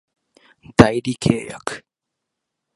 [0.75, 1.85] 代理契約